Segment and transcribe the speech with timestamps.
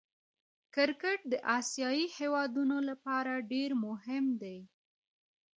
[0.75, 4.59] کرکټ د آسيايي هېوادو له پاره ډېر مهم دئ.